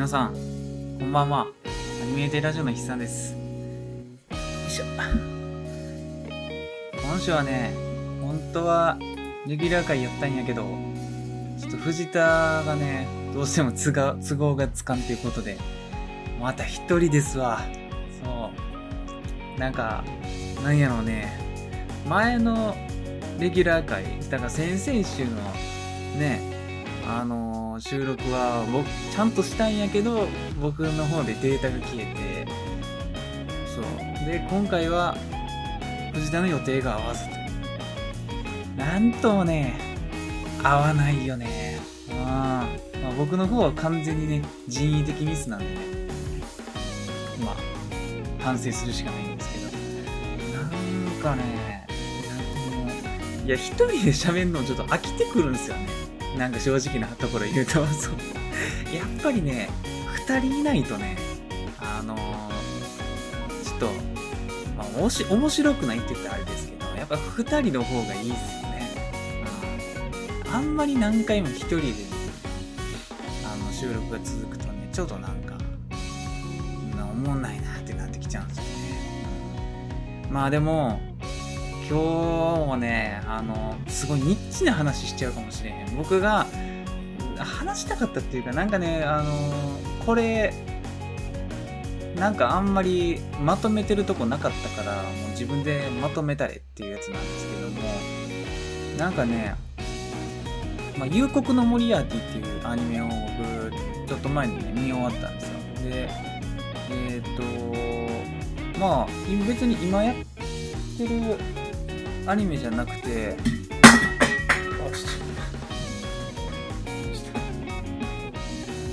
[0.00, 0.32] 皆さん、
[0.98, 1.46] こんばんは。
[2.02, 3.34] アニメーテラジオの筆さんです。
[3.34, 3.38] よ
[4.66, 4.84] いしょ。
[7.02, 7.74] 今週はね、
[8.22, 8.96] 本当は
[9.46, 10.64] レギュラー会やったんやけど、
[11.60, 12.18] ちょっと藤田
[12.64, 15.58] がね、どうしても都合都合がつかんということで、
[16.40, 17.60] また一人ですわ。
[18.24, 18.50] そ
[19.54, 19.60] う。
[19.60, 20.02] なんか、
[20.64, 21.30] なんやろうね、
[22.08, 22.74] 前の
[23.38, 25.32] レギュラー会、だから先々週の
[26.18, 26.40] ね、
[27.06, 27.49] あの
[27.80, 30.28] 収録は僕ちゃんとしたんやけど
[30.60, 32.46] 僕の方でデータが消えて。
[33.74, 33.84] そう。
[34.26, 35.16] で今回は
[36.12, 37.30] 藤田の予定が合わずと。
[38.76, 39.78] なんともね
[40.62, 41.78] 合わないよね。
[42.24, 42.68] あ、
[43.02, 45.80] まあ、僕の方は完全にね人為的ミスなんでね。
[47.44, 47.56] まあ
[48.40, 49.64] 反省するしかないんですけど。
[49.66, 51.86] なんかね
[52.28, 52.44] なんか
[52.76, 55.99] もいや一人で喋るのちょっと飽きてくるんですよね。
[56.36, 58.14] なんか正直なところ言うと、 そう。
[58.94, 59.68] やっぱりね、
[60.26, 61.16] 二人いないとね、
[61.78, 62.50] あのー
[63.64, 63.86] ちょっと、
[64.76, 68.90] まあ、おし面白くないって言ったらあれですけど、やっぱ二人の方がいいっすよね。
[70.46, 71.82] うんあんまり何回も一人で、
[73.44, 75.54] あの、収録が続くとね、ちょっとなんか、
[76.96, 78.70] な思んないなってなってきちゃうんですよね。
[80.30, 81.00] まあでも、
[81.90, 85.96] 今日もね、あの、すごいニッチな話しちゃうかもしれへん。
[85.96, 86.46] 僕が
[87.36, 89.32] 話したかったっていうか、なんかね、あの、
[90.06, 90.54] これ、
[92.14, 97.80] なんかあんまりまとめてるとこなかったから、もう自分でまとめたれっていうやつなんですけども、
[98.96, 99.56] なんかね、
[100.96, 105.90] まあ、夕刻のモリアーティっていうアニメを僕、ちょっと前にね、見終わったんですよ。
[105.90, 106.08] で、
[106.92, 109.06] えっ、と、まあ、
[109.48, 110.14] 別に今やっ
[110.96, 111.36] てる
[112.26, 113.36] アニメじゃなくて、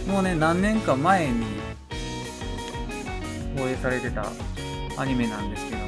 [0.08, 1.46] もうね、何年か前に
[3.58, 4.26] 放映されてた
[4.98, 5.88] アニメなんですけども、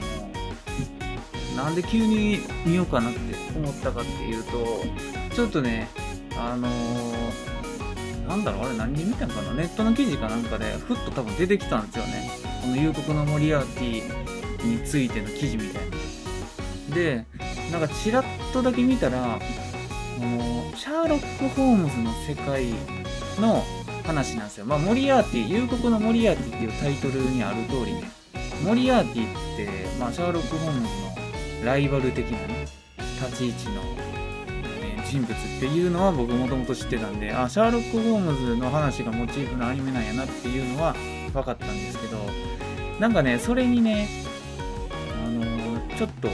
[1.55, 3.19] なんで急に見ようかなって
[3.55, 4.83] 思ったかっていうと、
[5.33, 5.87] ちょっとね、
[6.37, 9.53] あのー、なんだろう、あれ何で見たんかな？
[9.53, 12.29] ネットの記事かなんかで、ふっと多分出てきたんですよね。
[12.61, 14.03] この夕刻のモリアーティ
[14.65, 15.98] についての記事みたいな。
[16.89, 17.25] で、
[17.71, 18.23] なんかちらっ
[18.53, 19.39] とだけ見たら、あ
[20.19, 22.65] のシャーロック・ホームズの世界
[23.39, 23.63] の
[24.05, 24.65] 話なんですよ。
[24.65, 28.11] まあ、モリアーティ、夕刻のモリアーティっていうタイトルにある通りね、
[28.63, 29.69] モリアーティって、
[29.99, 30.85] まあ、シャーロック・ホームズ
[31.61, 32.67] のライバル的なね、
[33.21, 33.81] 立ち位置の、
[34.81, 40.95] え人物っていうのは僕もともと知ってたんで、あ、シャーロック・ホームズの話がモチーフのアニメなんやなっていうのは
[41.33, 42.17] 分かったんですけど、
[42.99, 44.07] なんかね、それにね、
[45.25, 45.69] あのー
[45.99, 46.29] ちょっと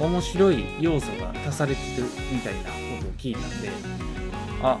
[0.00, 2.66] 面白い要素が足されてるみたいなこ
[3.02, 3.68] とを聞いたんで、
[4.62, 4.78] あ、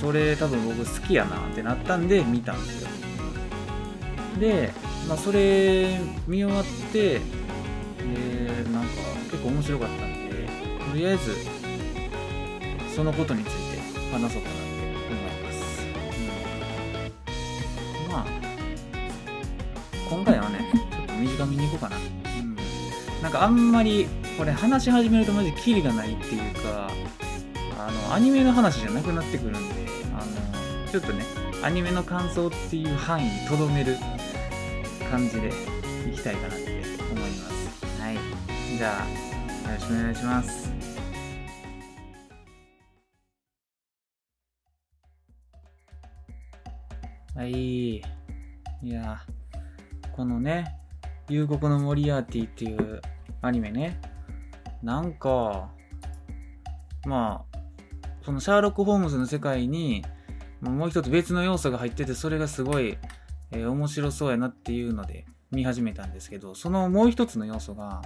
[0.00, 2.88] それ多分僕好きやなってなったんで見たんですよ。
[4.38, 4.72] で、
[5.08, 5.98] まあそれ
[6.28, 7.20] 見終わって、で、
[8.72, 8.90] なんか
[9.30, 10.48] 結構面白かったんで、
[10.90, 11.34] とりあえず
[12.94, 13.78] そのことについて
[14.12, 14.74] 話そうかなって
[15.10, 15.82] 思います。
[18.06, 18.26] うん、まあ、
[20.08, 21.96] 今回はね、ちょっと短めにいこうかな。
[21.96, 22.56] うん。
[23.20, 26.90] なんかあんまり、これ話し始めるとマジキリがないっていうか、
[27.78, 29.58] あの、アニメの話じゃなくなってくるんで、
[30.12, 31.24] あの、ちょっとね、
[31.62, 33.96] アニメの感想っていう範囲にとどめる
[35.10, 35.48] 感じで
[36.12, 38.02] いきたいかなって思います。
[38.02, 38.18] はい。
[38.76, 40.72] じゃあ、よろしくお願いします。
[47.36, 47.96] はい。
[47.96, 48.02] い
[48.82, 49.20] や、
[50.12, 50.76] このね、
[51.28, 53.00] 夕刻のモリアーティっていう
[53.40, 54.00] アニメね、
[54.84, 55.70] なんか、
[57.06, 57.58] まあ、
[58.22, 60.04] そのシャーロック・ホームズの世界に、
[60.60, 62.98] もう一つ別の要素が入ってて、それがすごい、
[63.50, 68.02] えー面白そうやなっていうので見始めたんですけど、そのもう一つの要素が、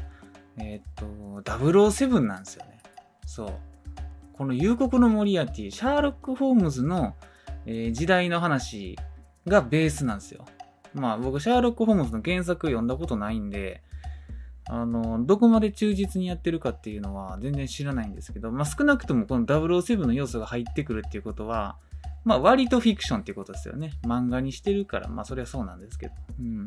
[0.57, 2.79] えーっと、007なんですよね。
[3.27, 3.53] そう。
[4.35, 7.17] この夕刻のモリアティ、シャーロック・ホームズの、
[7.67, 8.97] えー時代の話
[9.49, 10.45] がベースなんですよ。
[10.95, 13.83] まあ僕、シャーロック・ホームズの原作読んだことないんで、
[14.71, 21.77] あの、どこまで忠実にやってるかっていうのは全然知らないんですけど、まあ少なくともこの007の要素が入ってくるっていうことは、
[22.25, 23.93] まあ割とフィクションっていうことですよね。
[24.05, 26.13] 漫画にしてるから、まあそれはそうなんですけど。
[26.39, 26.65] うん。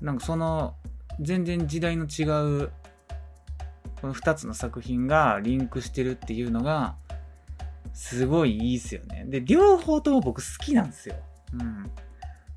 [0.00, 0.74] なんかその、
[1.20, 2.24] 全然時代の違
[2.64, 2.70] う、
[4.00, 6.96] この2つの作品がリンクしてるっていうのが、
[7.92, 9.24] すごいいいっすよね。
[9.28, 11.16] で、両方とも僕好きなんですよ。
[11.52, 11.90] うん。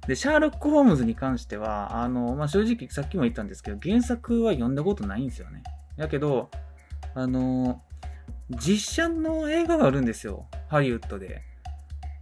[0.08, 5.64] で、シャーロック・ホームズに関しては、あの、まあ、正直さっきも言ったんですけど、原作は読んだことないんですよね。
[5.98, 6.50] やけど、
[7.14, 7.82] あの、
[8.50, 10.48] 実写の映画があるんですよ。
[10.70, 11.42] ハリウッドで。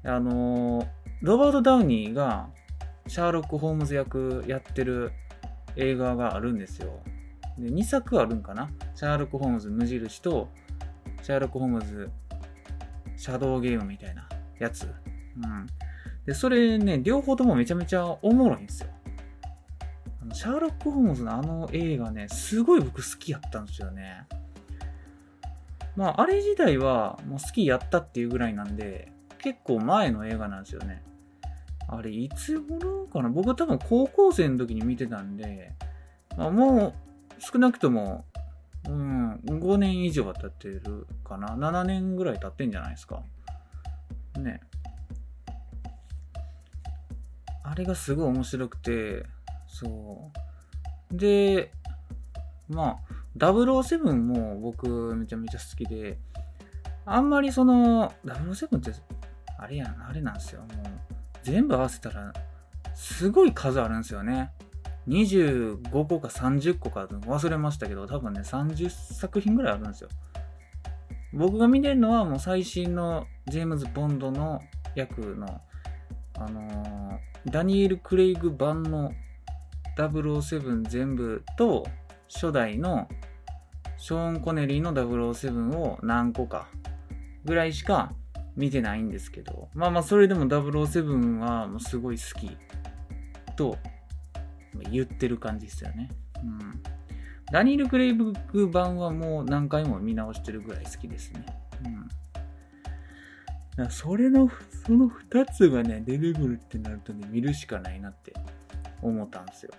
[0.03, 0.87] あの、
[1.21, 2.49] ロバート・ダウニーが
[3.07, 5.11] シャーロック・ホームズ役やってる
[5.75, 6.99] 映画があるんですよ。
[7.57, 8.69] で2作あるんかな？
[8.95, 10.49] シャーロック・ホームズ無印と
[11.21, 12.09] シャーロック・ホームズ
[13.15, 14.27] シャドウゲームみたいな
[14.59, 14.83] やつ。
[14.83, 14.87] う
[15.39, 15.65] ん。
[16.25, 18.89] で、それね、両方ともめちゃめちゃおもろいんですよ。
[20.21, 24.25] あのシャーロック・ホームズのあの映画ね、すごい僕好きやったんですよね。
[25.95, 31.03] まあ、あれ自体はもう好きやったっていうぐらいなんで、結構前の映画なんですよね。
[31.87, 33.29] あれ、いつ頃かな？
[33.29, 35.73] 僕多分高校生の時に見てたんで、
[36.35, 36.93] まあ、もう
[37.39, 38.25] 少なくとも、
[38.89, 43.21] うん、5年以上は経ってるかな？7年ぐらい経ってんじゃないですか。
[44.39, 44.61] ね。
[47.67, 49.25] あれがすごい面白くて、
[49.67, 50.31] そ
[51.11, 51.17] う。
[51.17, 51.71] で、
[52.69, 52.97] まあ、
[53.37, 56.19] 007も僕めちゃめちゃ好きで、
[57.05, 58.91] あんまりその、007って、
[59.57, 60.61] あれやん、あれなんですよ。
[60.61, 60.69] もう、
[61.43, 62.33] 全部合わせたら、
[62.93, 64.51] すごい数あるんですよね。
[65.07, 70.09] 25個か30個か忘れましたけど、多分ね、30作品ぐらいあるんですよ。
[71.33, 74.61] 僕が見てるのはもう最新のジェームズ・ボンドの
[74.95, 75.61] 役の、
[76.37, 79.13] あのー、ダニエル・クレイグ版の
[79.97, 81.85] 007全部と、
[82.27, 83.07] 初代の
[83.97, 86.67] ショーン・コネリーの007を何個か
[87.45, 88.13] ぐらいしか
[88.55, 92.57] 見てないんですけど、まあまあそれでも007はもうすごい好き
[93.55, 93.77] と
[94.91, 96.09] 言ってる感じですよね。
[96.43, 96.59] うん。
[97.51, 101.45] ダニール・クレイブック版はもう何回も見直してるぐらい好きですね。
[103.77, 103.89] うん。
[103.89, 104.49] それの、
[104.85, 108.33] その2つがね、出てくるってなるとね、見るしかないなって
[109.01, 109.71] 思ったんですよ。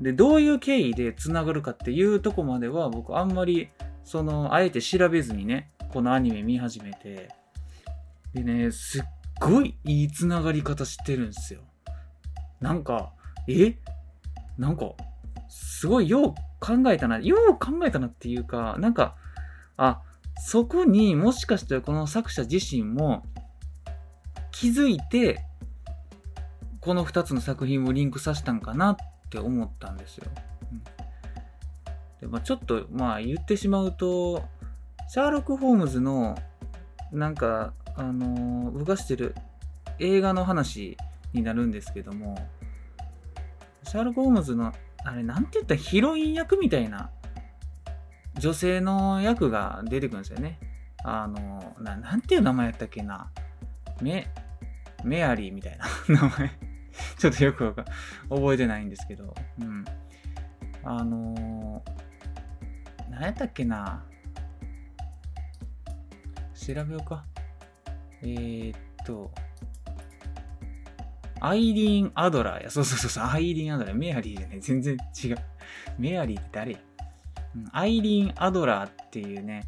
[0.00, 3.70] で、どういう経緯で繋がるかっていうとこまでは僕あんまり、
[4.04, 7.28] その、あえて調べずにね、このアニメ見始めて、
[8.32, 9.02] でね、すっ
[9.40, 11.60] ごいいい繋がり方してるんですよ。
[12.60, 13.12] なんか、
[13.48, 13.74] え？
[14.56, 14.92] なんか、
[15.48, 19.16] すごいよう考えたな、よう考えたなっていうか、なんか、
[19.76, 20.02] あ、
[20.40, 23.24] そこにもしかしたらこの作者自身も
[24.50, 25.44] 気づいて、
[26.80, 28.96] この2つの作品をリンクさせたんかなっ
[29.28, 30.26] て思ったんですよ。
[30.72, 30.82] うん、
[32.20, 34.42] でまあ、ちょっと、まあ言ってしまうと、
[35.08, 36.36] シャーロック・ホームズの、
[37.12, 39.34] なんか、あの、動かしてる
[39.98, 40.96] 映画の話
[41.34, 42.36] になるんですけども、
[43.82, 44.72] シャーロック・ホームズの、
[45.04, 47.10] あれ、なんて言ったらヒロイン役みたいな
[48.38, 50.58] 女性の役が出てくるんですよね。
[51.04, 53.30] あの、ななんていう名前やったっけな。
[54.00, 54.28] メ、
[55.04, 56.50] メアリーみたいな 名前
[57.18, 57.84] ちょっとよくわか
[58.28, 59.34] 覚えてないんですけど。
[59.60, 59.84] うん。
[60.82, 64.04] あのー、何やったっけな。
[66.54, 67.24] 調べようか。
[68.22, 69.30] えー、っと、
[71.40, 72.70] アイリーン・アドラーや。
[72.70, 73.94] そうそうそうそう、アイリーン・アドラー。
[73.94, 75.36] メアリーじゃね、全然違う。
[75.98, 76.80] メアリーって誰うん、
[77.72, 79.66] アイリーン・アドラーっていうね、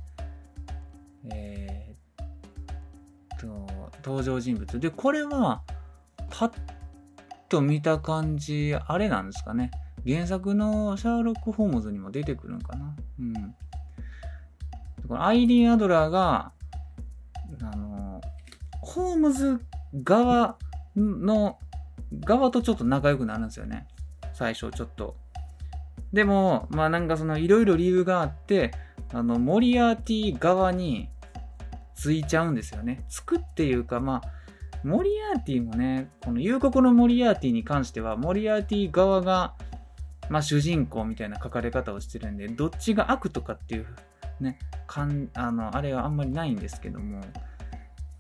[1.33, 3.47] えー、っと、
[4.05, 4.81] 登場人物。
[4.81, 5.63] で、これは、
[6.31, 6.53] パッ
[7.49, 9.71] と見た感じ、あれなんですかね。
[10.07, 12.97] 原作のシャーロック・ホームズにも出てくるんかな。
[13.21, 13.55] うん。
[15.09, 16.53] このアイリーン・アドラーが、
[17.63, 18.21] あの、
[18.81, 19.61] ホームズ
[20.03, 20.57] 側
[20.97, 21.59] の
[22.21, 23.87] 側とちょっと仲良くなるんですよね。
[24.33, 25.17] 最初ちょっと。
[26.13, 28.73] でも、まあなんかそのいろいろ理由があって、
[29.13, 31.09] あの、モリアーティ側に
[31.95, 33.05] ついちゃうんですよね。
[33.09, 34.31] つくっていうか、まあ、
[34.85, 39.55] モリアーティもね、この夕刻のモリアーティに関しては、モリアーティ側が、
[40.29, 43.87] まあ主人公みたいな書かれ方をしてるんで、どっちが悪とかっていう、
[44.41, 47.21] ね、かん、あの、あれはあんまりないんですけども、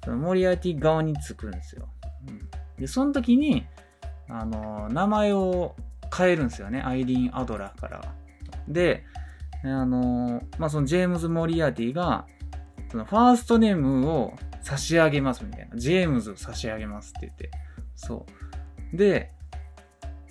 [0.07, 1.89] モリアーティ側につくんですよ。
[2.29, 3.65] うんで、その時に、
[4.29, 5.77] あの、名前を
[6.15, 6.83] 変えるんですよね。
[6.83, 8.15] アイリーン・アドラーから。
[8.69, 9.05] で、
[9.65, 12.27] あの、まあ、そのジェームズ・モリアーティが、
[12.91, 15.77] そのファーストネームを差し上げますみたいな。
[15.77, 17.51] ジェームズを差し上げますって言って。
[17.95, 18.27] そ
[18.93, 18.97] う。
[18.97, 19.33] で、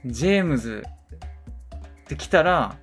[0.06, 0.84] ジェームズ
[2.04, 2.76] って来たら、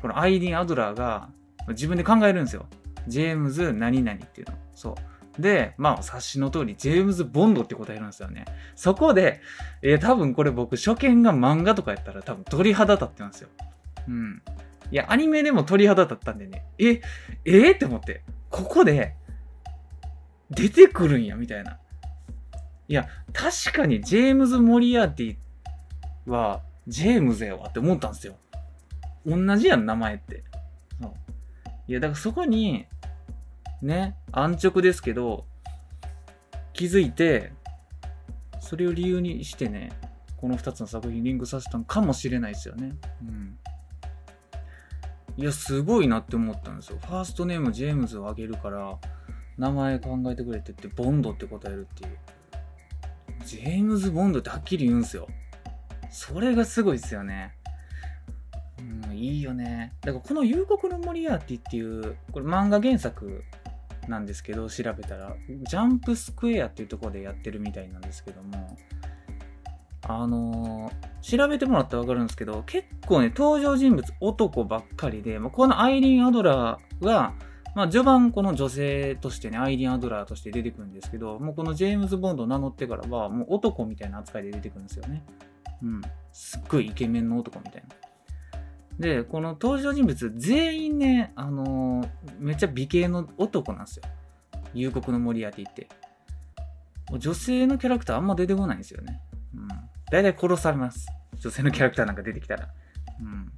[0.00, 1.30] このアイリーン・アドラーが
[1.68, 2.66] 自分で考えるんですよ。
[3.08, 4.56] ジェームズ何々っていうの。
[4.74, 4.94] そう。
[5.38, 8.44] で、まあ、察しの通り、ジェームズ・ボンドって答えるんですよね。
[8.74, 9.40] そこで、
[9.82, 13.48] えー、多分これ僕、初見が漫画とかやったら多分鳥肌立ってますよ。
[14.08, 14.42] うん。
[14.90, 17.00] いや、アニメでも鳥肌立ったんでね、え、
[17.44, 19.14] えー、って思って、ここで、
[20.50, 21.78] 出てくるんや、みたいな。
[22.88, 25.36] いや、確かにジェームズ・モリアーティ
[26.26, 28.36] は、ジェームズやわって思ったんですよ。
[29.26, 30.44] 同じやん、名前って。
[31.00, 31.12] そう
[31.88, 32.86] いや、だからそこに、
[33.82, 35.46] ね、安直ですけど、
[36.72, 37.52] 気づいて、
[38.60, 39.92] それを理由にしてね、
[40.36, 42.96] この2つの作品リンクさせたのかもしれないですよね。
[43.22, 43.58] うん。
[45.36, 46.98] いや、すごいなって思ったんですよ。
[47.00, 48.98] ファーストネームジェームズをあげるから、
[49.58, 52.18] 名前考えてくれてって、ボンドって答えるっていう。
[53.44, 55.28] ジェームズ・ボンドってはっきり言うんすよ。
[56.10, 57.54] それがすごいですよね。
[58.78, 59.94] うん、いいよね。
[60.00, 63.44] だからこの夕刻のモリアーティっていう、これ漫画原作
[64.08, 68.76] なんですけど、調べたら、ジャンプスクエアっていうところでやってるみたいなんですけども、
[70.08, 77.34] あのー、調べてもらったらわかるんですけど、結構ね、登場人物男ばっかりで、まあ、このアイリーン・アドラーは、
[77.74, 85.24] まあ、序盤この女性としてね、アイリーン・アドラーとして出てくるんですけど、もうこのジェームズ・ボンドを名乗ってからは、もう男みたいな扱いで出てくるんですよね。
[85.82, 86.02] うん。
[86.32, 88.05] すっごいイケメンの男みたいな。
[88.98, 94.04] で、この登場人物全員ね、あのー、めっちゃ美形の男なんですよ。
[94.72, 95.88] 夕刻のモリアティって。
[97.18, 99.20] 女性のキャラクターあんま出てこないんですよね。
[99.54, 99.68] うん。
[100.10, 101.06] 大体殺されます。
[101.38, 102.68] 女性のキャラクターなんか出てきたら。
[103.20, 103.52] うん。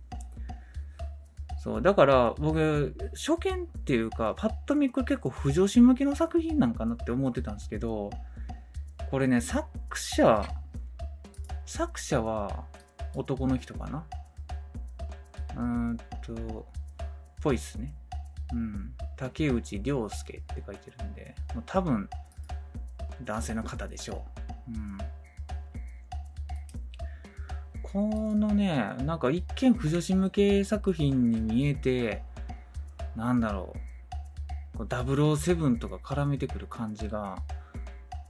[1.58, 8.10] そう、だから僕、初見っていうか、パッと見これ結構不女子向けの作品なんかなって思ってたんですけど、
[9.10, 9.66] これね、作
[9.98, 10.44] 者、
[11.64, 12.64] 作者は
[13.14, 14.04] 男の人かな
[15.58, 16.66] うんと、
[17.42, 17.92] ぽいっすね。
[18.52, 18.94] うん。
[19.16, 22.08] 竹内涼介って書いてるんで、もう多分、
[23.24, 24.24] 男性の方でしょ
[24.68, 24.72] う。
[24.72, 24.98] うん。
[27.82, 32.22] このね、なんか一見不女子向け作品に見えて、
[33.16, 33.74] なんだろ
[34.78, 37.42] う、007とか絡めてくる感じが、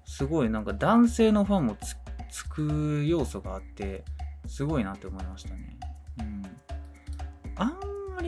[0.06, 1.96] すごいなんか男性のファンもつ
[2.30, 4.04] つく要素があって、
[4.46, 5.76] すごいなって思いましたね。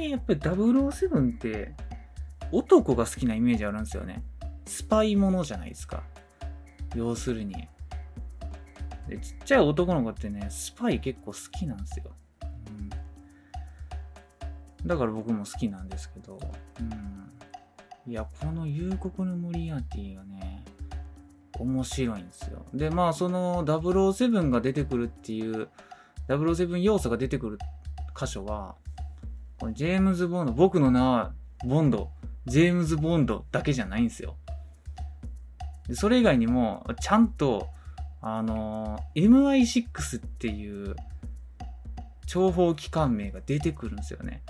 [0.01, 0.05] うん。
[0.05, 1.75] あんまりやっぱり007って
[2.53, 4.23] 男が好きなイメージあるんですよね。
[4.67, 6.03] スパイものじゃないですか。
[6.95, 7.69] 要するに。
[9.09, 12.05] でちっちゃい男の子ってね、スパイ結構好きなんですよ。
[14.81, 16.39] うん、だから僕も好きなんですけど、
[16.79, 20.65] うん、いや、この夕刻のモリアーティがね、
[21.59, 22.65] 面白いんですよ。
[22.73, 25.69] で、まあ、その007が出てくるっていう、
[26.29, 27.59] 007要素が出てくる
[28.19, 28.77] 箇所は、
[29.61, 31.33] このジェームズ・ボンド、僕の名は
[31.67, 32.11] ボンド、
[32.47, 34.37] ジェームズ・ボンドだけじゃないんですよ。
[35.87, 37.69] でそれ以外にも、ちゃんと、
[38.23, 40.97] あの、MI6 っていう
[42.27, 44.43] 諜報機関名が出てくるんですよね。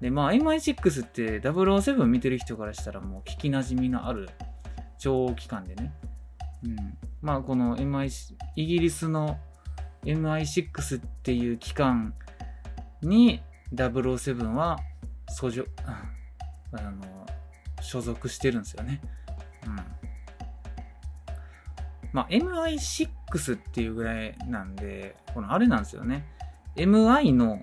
[0.00, 4.30] で、まあ MI6 って007見てる人からしたらもう聞きなじみのある
[4.98, 5.92] 諜報機関でね。
[6.64, 6.98] うん。
[7.20, 9.38] まあこの MI、イギリスの
[10.04, 12.14] MI6 っていう機関
[13.02, 13.42] に
[13.74, 14.78] 007は
[15.30, 15.64] 訴状、
[16.72, 17.26] あの、
[17.80, 19.00] 所属してるんですよね。
[19.66, 19.76] うん。
[22.12, 26.26] まあ、MI6 っていうぐらいなんで、このあれなんですよね。
[26.76, 27.60] MI の、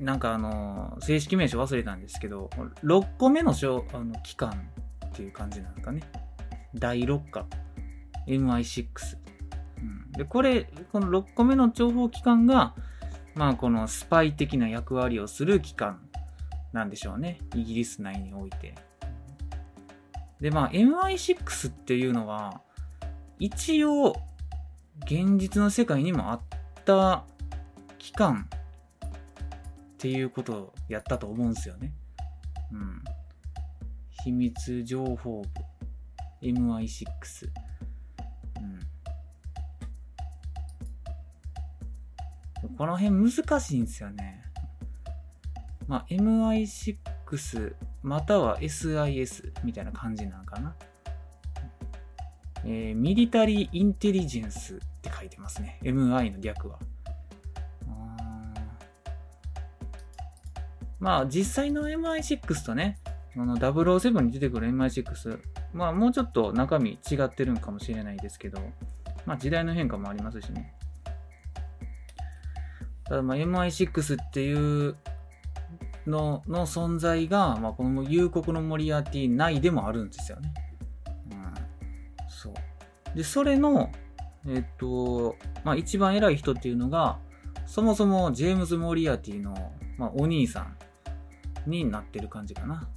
[0.00, 2.50] なんかあの、正式名称忘れたんですけど、
[2.82, 4.68] 6個目のあの期間
[5.06, 6.02] っていう感じなんですかね。
[6.74, 7.46] 第6課。
[8.26, 8.86] MI6。
[9.78, 12.74] うん、で、これ、この6個目の情報機関が、
[13.34, 16.00] まあこのスパイ的な役割をする機関
[16.72, 17.40] なんでしょうね。
[17.54, 18.74] イギリス内において。
[20.40, 22.60] で、まあ、MI6 っていうのは、
[23.38, 24.16] 一応、
[25.06, 26.40] 現実の世界にもあっ
[26.84, 27.24] た
[27.98, 28.48] 期間
[29.94, 31.92] っていうことをやったと思うんですよね。
[32.72, 33.02] うん。
[34.24, 35.48] 秘密情報部
[36.42, 37.06] MI6。
[42.76, 44.42] この辺難しいんですよね。
[45.86, 50.74] まあ、MI6 または SIS みたいな感じなのかな。
[52.66, 55.78] えー、ミリタリーインテリジェンスって書いてますね。
[55.82, 56.78] MI の略は。
[61.04, 62.98] まあ実際の MI6 とね、
[63.36, 65.38] あの007に出てくる MI6、
[65.74, 68.58] まあもうちょっと中身違ってるんかもしれないですけど、
[69.26, 70.74] まあ時代の変化もありますしね。
[73.14, 74.96] ただまあ MI6 っていう
[76.04, 80.52] のの存在が、まあ、この夕刻のモリアーティ内でもあるんですよね。
[81.30, 81.54] うん、
[82.28, 83.16] そう。
[83.16, 83.92] で、それの、
[84.48, 87.20] えっと、まあ、一番偉い人っていうのが、
[87.66, 92.88] そもそもジェームズ・モリアーティの、まあ、お兄さんになってる感じかな。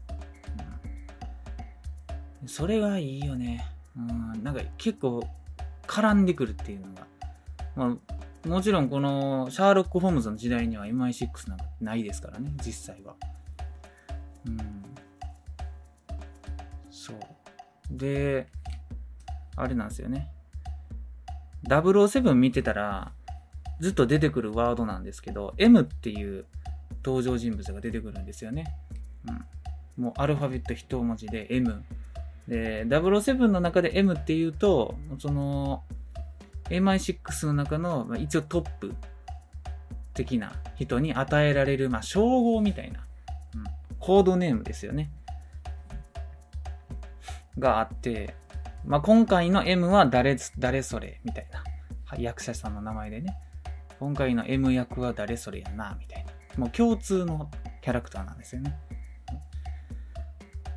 [2.41, 3.67] うん、それがいいよね。
[3.95, 5.29] うん、なんか結構
[5.85, 7.07] 絡んでくるっていうのが。
[7.75, 13.15] まあもちろんこのシャーロック・ホームズの時代には MI6 なんかないですからね、実際は。
[14.45, 14.83] うん。
[16.89, 17.17] そう。
[17.91, 18.47] で、
[19.55, 20.29] あれなんですよね。
[21.67, 23.11] 007見てたら、
[23.79, 26.45] ずっと出てくるワードなんですけど、M っていう
[27.03, 28.65] 登場人物が出てくるんですよね。
[29.97, 30.03] うん。
[30.03, 31.83] もうアルファベット一文字で M。
[32.47, 35.83] で、007の中で M っていうと、その、
[36.69, 38.93] MI6 の中の、まあ、一応トップ
[40.13, 43.05] 的な人に与えられる、まあ、称号みたいな、
[43.55, 43.63] うん、
[43.99, 45.11] コードネームですよね。
[47.59, 48.35] があって、
[48.85, 51.63] まあ、今回の M は誰、誰それみたいな。
[52.17, 53.37] 役者さんの名前でね。
[53.99, 56.31] 今回の M 役は誰それやな、みたいな。
[56.57, 57.49] もう共通の
[57.81, 58.77] キャラクターなんですよね。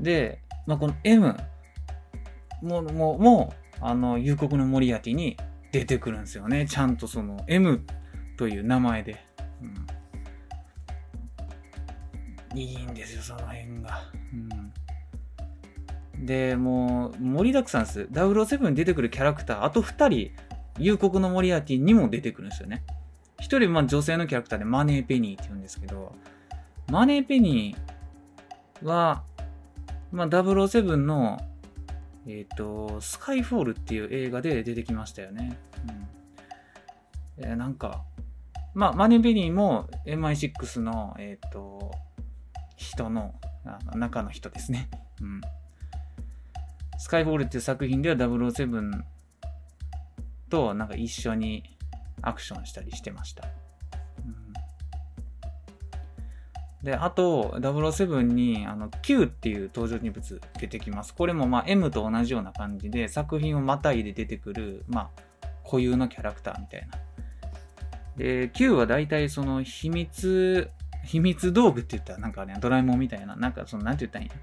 [0.01, 1.37] で、まあ、この M
[2.63, 5.37] も、もう、もう、あの、夕刻のモリアティに
[5.73, 6.67] 出てくるんですよね。
[6.67, 7.85] ちゃんとその M
[8.37, 9.25] という名前で。
[12.53, 14.03] うん、いいんですよ、その辺が。
[14.33, 18.09] うん、で、もう、盛りだくさんです。
[18.11, 20.31] 007に出てくるキャラクター、あと2人、
[20.79, 22.83] 夕刻のモリアーティにも出てくるんですよね。
[23.41, 26.15] 1人、まあ女性のキャラクターでマネーペニーって言うんですけど、
[26.91, 29.23] マネーペニーは、
[30.11, 31.39] まあ007の
[32.27, 35.59] えっ、ー、と、スカイフォールっていう映画で出てきましたよね。
[37.39, 38.05] うん、えー、なんか、
[38.75, 41.93] まあ、マネベニーも MI6 の、えっ、ー、と、
[42.77, 43.35] 人の、
[43.95, 44.89] 中の人ですね。
[45.21, 45.41] うん。
[46.99, 49.03] スカイフォールっていう作品では007
[50.51, 51.79] となんか一緒に
[52.21, 53.45] アクションしたりしてました。
[56.83, 61.15] で、あと、007に、あの、Q っていう登場人物出てきます。
[61.15, 65.11] これも、まあ、M と同じような感じで、作品をまたいで出てくる、ま
[65.43, 66.99] あ、固有のキャラクターみたいな。
[68.17, 70.71] で、Q は大体その秘密、
[71.05, 74.39] 秘密道具って言ったらなんかね、ドラえもんみたいな、なんかその、なんて言ったらいいんや。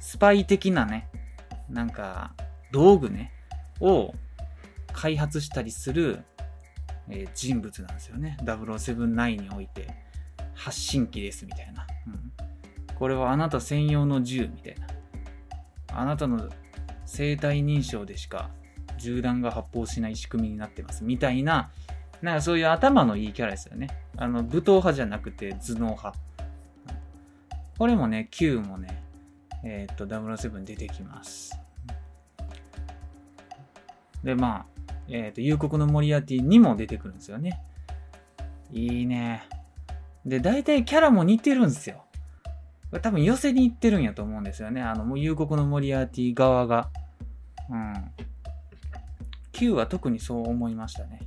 [0.00, 1.08] スパイ的なね、
[1.68, 2.32] なんか、
[2.72, 3.32] 道具ね、
[3.80, 4.14] を
[4.92, 6.24] 開発したりする、
[7.08, 8.36] えー、人物なんですよね。
[8.42, 10.05] 007において。
[10.56, 12.32] 発信機ですみたいな、うん。
[12.96, 14.86] これはあなた専用の銃みたいな。
[15.98, 16.48] あなたの
[17.04, 18.50] 生体認証でしか
[18.98, 21.70] 銃弾が発砲しない仕組みになってますみたいな、
[22.22, 23.88] なんかそういう頭のいいキャラですよね。
[24.16, 26.14] あの、武闘派じゃなくて頭脳派。
[27.78, 29.02] これもね、Q もね、
[29.62, 31.58] えー、っと、007出てきます。
[34.24, 37.60] で、まあ、えー、っと、夕刻のモリアティにも出てくるんですよね。
[38.72, 39.42] いいね。
[40.26, 42.02] で、大体キャラも似てるんですよ。
[43.00, 44.82] 多分寄せに行ってるんやと思うんですよね。
[44.82, 46.90] あの、もう夕刻のモリアーティ側が。
[47.70, 47.94] うん。
[49.52, 51.20] Q は特にそう思いましたね。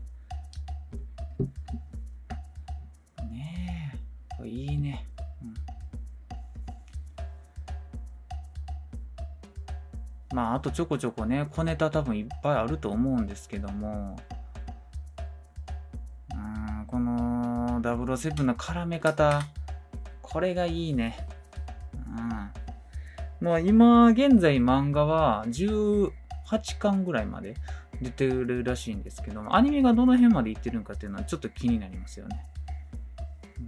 [3.29, 3.93] ね
[4.43, 4.47] え。
[4.47, 5.05] いいね。
[5.41, 5.53] うん、
[10.35, 14.17] まあ、あとちょこちょこね、小ネタ多分いっぱいあると思うんですけども、
[17.79, 19.41] の、007の絡め方、
[20.21, 21.27] これがいいね。
[22.15, 22.51] うん。
[23.41, 26.11] まあ今現在漫画は18
[26.77, 27.55] 巻ぐらいまで
[28.01, 32.45] 出てるらしいんですけども、アニメがどの辺までいってるのかっていうのはちょっと気になりますよね。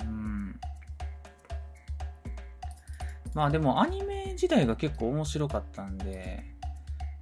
[0.02, 0.60] うん。
[3.34, 6.44] まあでもアニメ自体が結構面白かったんで、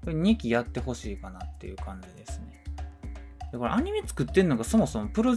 [0.05, 2.63] 2期やってほしいかなっていう感じですね。
[3.51, 5.35] でこれアニメ作ってんのがそもそもプロ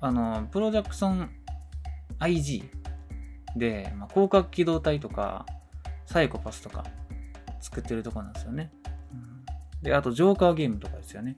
[0.00, 1.30] あの、プロダクション
[2.18, 2.64] IG
[3.56, 5.46] で、まあ、広角機動隊とか、
[6.06, 6.84] サイコパスとか
[7.60, 8.70] 作ってるとこなんですよね。
[9.82, 11.36] で、あと、ジョーカーゲームとかですよね。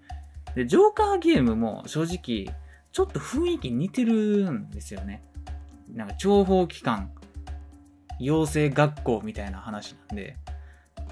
[0.54, 2.54] で、ジョーカーゲームも正直、
[2.92, 5.22] ちょっと雰囲気似てるんですよね。
[5.92, 7.10] なんか、諜報機関、
[8.18, 10.36] 養成学校みたいな話なんで、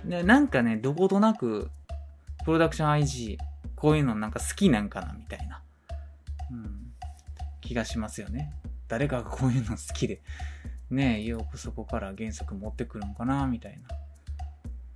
[0.04, 1.70] で、なんかね、どことなく、
[2.44, 3.38] プロダクション IG、
[3.74, 5.62] こういうのなんか好きなんかな、みたいな。
[6.50, 6.85] うん
[7.66, 8.52] 気がしますよね。
[8.88, 10.22] 誰かがこういうの好きで、
[10.90, 13.78] ねえ、よくそこから原作持ってくるのかな、みたい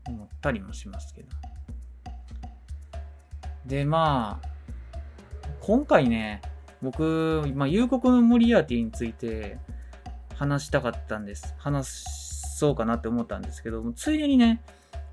[0.06, 1.28] な、思ったりもしますけど。
[3.66, 4.48] で、まあ、
[5.60, 6.42] 今回ね、
[6.80, 9.58] 僕、まあ、夕刻のモリアーティについて
[10.36, 11.54] 話したかったんです。
[11.58, 12.04] 話
[12.56, 14.62] そうかなって思ったんですけど、ついでにね、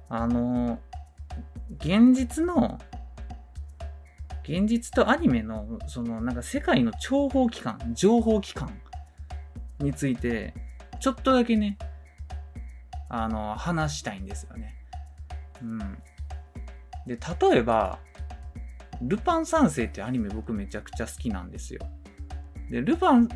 [0.09, 0.79] あの、
[1.79, 2.79] 現実の
[4.47, 8.79] 現実とアニメの、その、なんか世界の諜報機関、情報機関
[9.79, 10.53] について、
[10.99, 11.77] ちょっとだけね、
[13.09, 14.75] あの、話したいんですよね。
[15.61, 15.79] うん。
[17.05, 17.99] で、例えば、
[19.01, 21.81] ルパン三世ってアニメ僕めちゃくちゃ好きなんですよ。
[22.69, 23.29] で、ルパン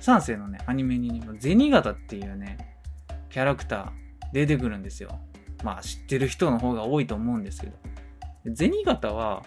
[0.00, 2.78] 三世のね、アニメに、ね、銭形っていうね、
[3.30, 3.90] キャラクター
[4.32, 5.20] 出てくるんですよ。
[5.62, 7.76] まあ知ってる人の方が多いと思うんですけど。
[8.54, 9.44] 銭形は、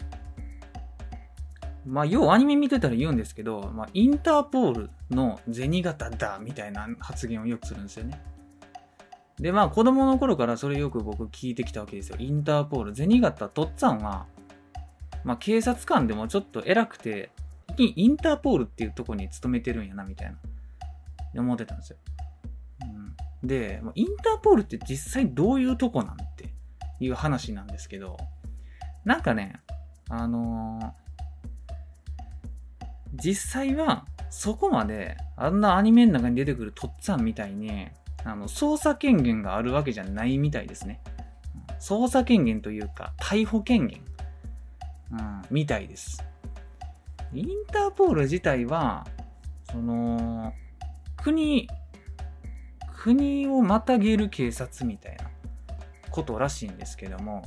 [1.89, 8.21] まあ、要はアニメ見てたら言うんですけど、まあ、インターポールの銭形だみたいな発言をよくするんですよね。
[9.39, 12.17] で、まあ、子供の頃からそれよく僕聞いてきたわけですよ。
[12.19, 12.95] インターポール。
[12.95, 14.27] 銭形とっつぁんは、
[15.23, 17.31] まあ、警察官でもちょっと偉くて、
[17.77, 20.31] インターポールっていうとこに勤めてるんやな、みたい
[21.33, 21.41] な。
[21.41, 21.97] 思ってたんですよ。
[22.81, 26.53] うん、で、インターポールって実際どういうとこなんて
[26.99, 28.17] いう話なんですけど、
[29.05, 29.61] なんかね、
[30.09, 31.08] あのー、
[33.13, 37.87] 実際はそこまであんなアニメの中に出てくるとっつぁんみたいに
[38.23, 41.01] あの捜査権限があるわけじゃないみたいですね。
[41.79, 44.01] 捜査権限というか逮捕権限、
[45.11, 46.23] うん、みたいです。
[47.33, 49.07] インターポール自体は
[49.71, 50.53] その
[51.17, 51.69] 国
[52.97, 55.29] 国をまたげる警察みたいな
[56.11, 57.43] ことらしいんですけども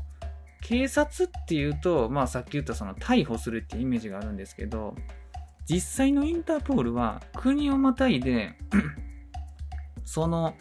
[0.62, 4.94] 警察っていうと、まあ、さっき言ったその逮捕するっていうイメージがあるんですけど
[5.68, 8.55] 実際のインターポールは国をまたいで
[10.05, 10.55] その、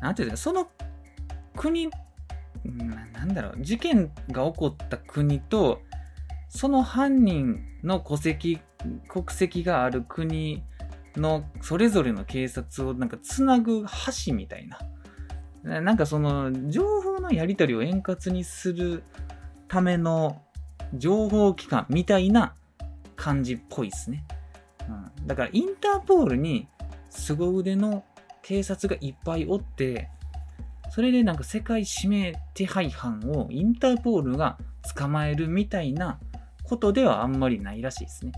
[0.00, 0.68] なんていうか、その
[1.56, 1.88] 国、
[2.64, 5.80] なんだろう、事件が起こった国と、
[6.48, 8.60] その犯人の戸籍、
[9.08, 10.62] 国籍がある国
[11.16, 13.84] のそれぞれの警察をなんかつなぐ
[14.26, 14.78] 橋みたいな。
[15.62, 19.02] なんかその情報のやり取りを円滑にする
[19.68, 20.40] ための
[20.94, 22.54] 情報機関みたいな
[23.20, 24.24] 感じっぽいですね。
[24.88, 26.66] うん、だからインターポールに
[27.10, 28.02] 凄腕の
[28.40, 30.08] 警察がいっぱいおって、
[30.88, 34.56] それでなんか世界指名手配犯をインターポールが
[34.96, 36.18] 捕まえるみたいな
[36.64, 38.32] ことではあんまりないらしいですね。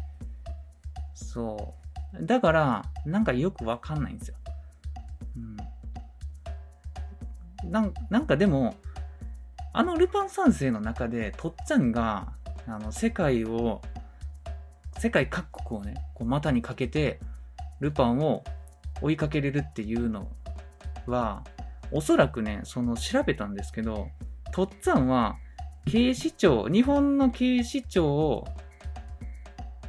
[1.15, 1.77] そ
[2.19, 2.27] う。
[2.27, 4.37] だから、なんかよくわかんないんですよ。
[5.37, 5.41] う
[7.69, 7.71] ん。
[7.71, 8.75] なんなんかでも、
[9.73, 12.33] あのルパン三世の中で、とっちゃんが、
[12.67, 13.81] あの、世界を
[14.99, 17.21] 世界各国をね、こう股にかけて、
[17.81, 18.45] ルパンを
[19.01, 20.29] 追いかけれるっていうの
[21.07, 21.45] は、
[21.91, 24.09] おそらくね、その調べたんですけど、
[24.53, 25.37] とっつぁんは、
[25.87, 28.47] 警視庁、日本の警視庁を、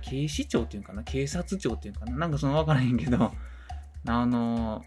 [0.01, 3.31] 警視庁っていうかな警察庁っていうかななんかそのわからへんけど、
[4.07, 4.83] あの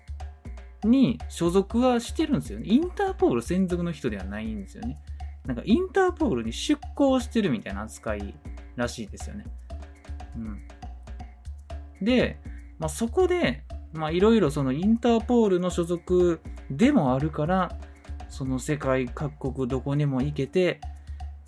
[0.84, 2.66] に所属はしてるんですよね。
[2.68, 4.98] インターポール専属の人ではないんですよね。
[5.46, 8.34] なんかインターポールに出向してるみたいな扱い
[8.74, 9.46] らしいですよね。
[12.00, 12.38] で、
[12.78, 17.78] まあ、そこで、まあ、いろいろそのインターポールの所属でもあるから、
[18.28, 20.80] その世界各国どこにも行けて、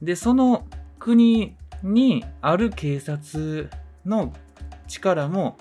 [0.01, 0.67] で、その
[0.99, 3.69] 国にある警察
[4.07, 4.33] の
[4.87, 5.59] 力も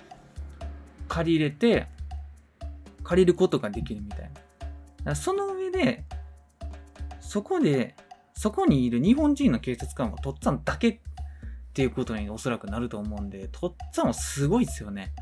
[1.07, 1.87] 借りれて、
[3.03, 4.31] 借りることができるみたい
[5.03, 5.15] な。
[5.15, 6.05] その上で、
[7.19, 7.95] そこで、
[8.33, 11.01] そこにいる日本人の警察官はとっつぁんだけ
[11.77, 15.13] ていうことにおそらくなると思うんで、とっつぁんはすごいですよね。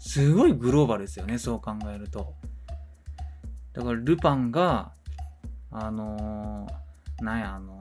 [0.00, 2.34] すごいグローバルですよね、そう考えると。
[3.74, 4.90] だから、ルパンが、
[5.70, 7.78] あのー、なんや、あの、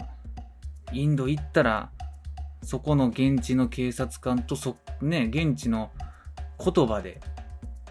[0.92, 1.90] インド行ったら、
[2.62, 5.90] そこの現地の警察官とそ、ね、現地の
[6.64, 7.20] 言葉で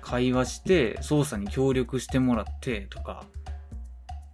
[0.00, 3.24] 会話して捜査に協力してもらってとか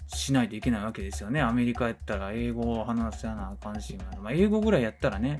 [0.09, 1.41] しないといけないわけですよね。
[1.41, 5.39] アメリカやったら英語を話せなあかんし、まあ、英語ぐらいやったらね、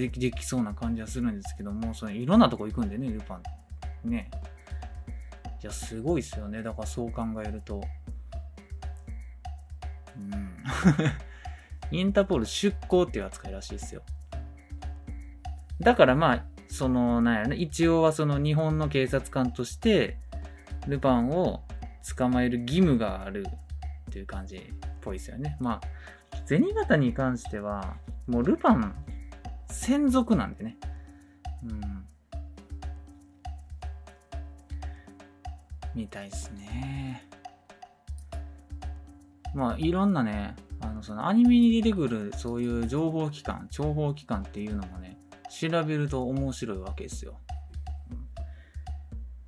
[0.00, 3.40] できできそうな感じはするんですけども、そのいろんなとこ行くんでね、ルパ
[4.04, 4.10] ン。
[4.10, 4.30] ね。
[5.62, 6.62] いや、すごいっすよね。
[6.62, 7.82] だからそう考えると。
[10.16, 10.56] うん。
[11.96, 14.02] インターポール出向っていう扱いらしいですよ。
[15.78, 20.16] だからまあ、その、なんやね、一応はその日本の警察官として、
[20.88, 21.64] ルパンを
[22.16, 23.46] 捕まえる義務がある
[24.08, 24.60] っていう感じっ
[25.02, 25.58] ぽいですよね。
[25.60, 28.94] まあ、銭形に関しては、もうルパン
[29.72, 30.78] 専属なんでね。
[31.64, 32.04] うん。
[35.94, 37.28] みたいですね。
[39.54, 45.18] まあ、いろんなね、あの、そのアニメに出てくるそういう情報機関、諜報機関っていうのもね、
[45.50, 47.38] 調べると面白いわけですよ。
[48.10, 48.26] うん、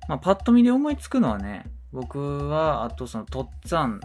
[0.07, 3.99] まあ、パッと見で思いつくのはね、僕は、あとその、とっつぁん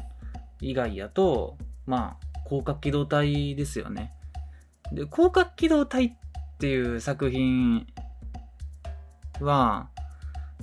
[0.61, 4.15] 以外やと、まあ、広角機動隊ですよね。
[4.93, 6.13] で、広角機動隊っ
[6.59, 7.87] ていう作品
[9.41, 9.89] は、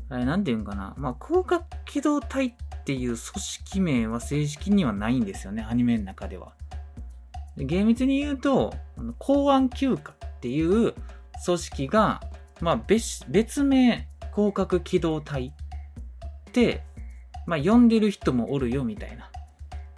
[0.10, 0.94] あれ、なんていうんかな。
[0.98, 6.54] まあ、広角機動隊っていう組織名は正式にはないんですよね、アニメの中では。
[7.58, 8.74] で厳密に言うと、
[9.18, 10.94] 公安休暇っていう
[11.44, 12.22] 組織が、
[12.62, 15.54] まあ別、別名広角機動隊
[16.50, 16.84] って、
[17.46, 19.32] まあ、呼んでる人もおるよみたいな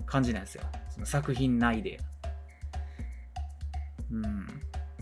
[0.05, 0.63] 感じなんですよ。
[0.89, 1.99] その作品内で。
[4.11, 4.47] うん。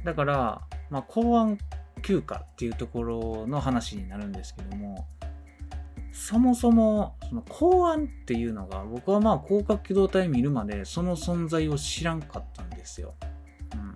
[0.03, 1.57] だから、まあ、公安
[2.01, 5.07] 休暇っていうところの話になるんですけども、
[6.11, 13.13] そもそも、その公安っていうのが、僕はまあ広角機動隊見るまでその存在を知らんかったんですよ。
[13.75, 13.95] うん。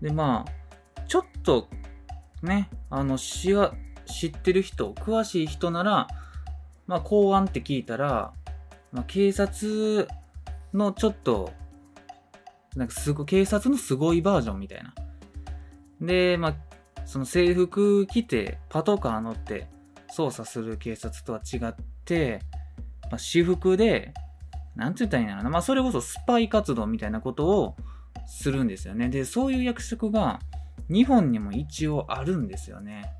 [0.00, 1.68] で、まあ、ちょっと、
[2.42, 6.08] ね、あの、知ってる人、詳しい人なら、
[6.86, 8.32] まあ、公安って聞いたら、
[8.92, 10.08] まあ、警察
[10.72, 11.52] のちょっと、
[12.76, 14.94] なんかすご、警察のすごいバージョンみたいな。
[16.00, 16.56] で、まあ、
[17.06, 19.68] その制服着て、パトカー乗って、
[20.10, 22.40] 操作する警察とは違って、
[23.04, 24.12] まあ、私服で、
[24.76, 25.50] なんて言ったらいいんだろうな。
[25.50, 27.76] まあ、それこそスパイ活動みたいなことを
[28.26, 29.08] するんですよね。
[29.08, 30.40] で、そういう役職が
[30.88, 33.12] 日本にも一応あるんですよね。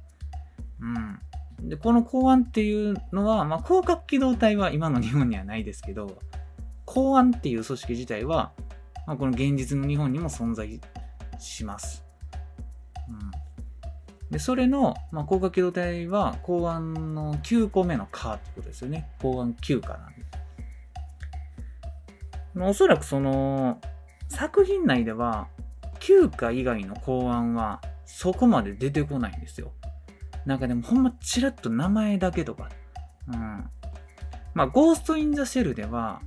[0.81, 1.69] うん。
[1.69, 6.19] で、この公安っていうのは、まあ、広角機動隊は今の日本にはないですけど、
[6.85, 8.53] 公安っていう組織自体は、
[9.07, 10.81] まあ、この現実の日本にも存在
[11.39, 12.05] します。
[14.33, 19.11] で、それの、まあ、高架機動隊は、公安の9個目のカーってことですよね。
[19.21, 20.25] 公安9課なんで。
[22.71, 23.79] おそらくその、
[24.29, 25.49] 作品内では、
[26.01, 29.73] 9課以外の公安は、そこまで出てこないんですよ。
[30.47, 32.71] なんかでもほんまチラッと名前だけとか。
[33.29, 33.71] うん。
[34.55, 36.23] まあ、ゴースト・イン・ザ・シェルでは、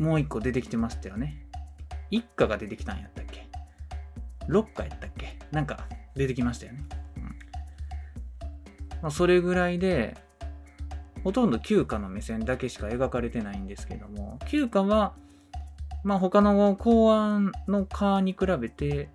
[0.00, 1.46] もう一個出てきてましたよね。
[2.10, 3.46] 一家が出てきたんやったっけ？
[4.48, 5.38] 六家やったっけ？
[5.50, 6.84] なんか、出てきましたよね。
[7.16, 7.22] うん
[9.02, 10.16] まあ、それぐらいで、
[11.22, 15.14] ほとんど休暇の目線だけしか描かれてないんですけども、休暇は、
[16.02, 19.10] まあ他の公安の科に比べて、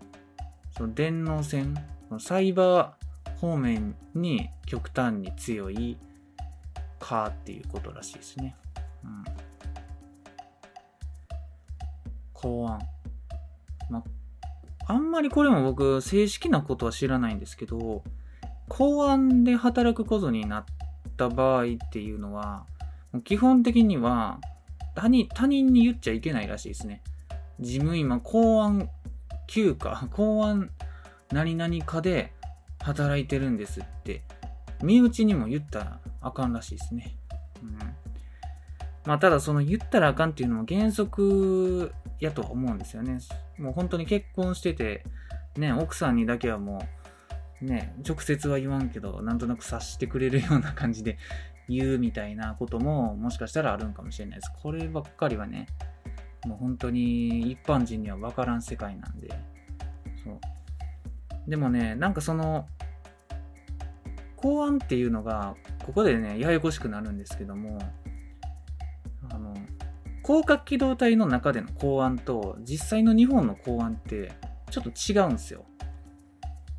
[0.78, 1.76] その電脳戦、
[2.20, 5.98] サイバー方面に極端に強い
[7.00, 8.56] 科っていうことらしいですね。
[9.04, 9.24] うん、
[12.46, 12.80] 公安。
[13.90, 14.04] ま
[14.88, 18.04] あ、あんまりこれも僕、正式なことは知らないんですけど、
[18.70, 20.66] 公安で働くことになっ
[21.18, 22.68] た場合っていうのは、
[23.24, 24.40] 基本的には
[24.94, 27.02] 他人、他人に言っちゃいけないらしいですね。
[27.60, 28.90] 事務員は公安
[29.48, 30.70] 休暇、公安
[31.32, 32.32] 何々課で
[32.80, 34.22] 働いてるんですって、
[34.84, 37.16] 身内にも言ったらあかんらしいですね。
[37.64, 37.80] うん。
[39.06, 43.20] まあ、ただその言ったらあかんっていうのも原則やと思うんですよね。
[43.58, 45.04] もう本当に結婚してて、
[45.58, 46.86] ね、奥さんにだけはも
[47.62, 51.18] う、ね、直接は言わんけど、なんとなく察してくれるような感じで
[51.68, 54.52] 言うみたいなことも、もしかしたらあるんかもしれないです。
[54.62, 55.68] こればっかりはね、
[56.46, 59.30] もう本当に一般人には分からん世界なんで。
[60.24, 60.40] そう。
[61.50, 62.68] でもね、なんかその、
[64.36, 67.80] 公安っていうのが、ここでね、ややこしくなるんですけども、
[70.26, 74.32] 広角機動隊の中での公安と実際の日本の公安って
[74.72, 75.66] ちょっと違うんですよ。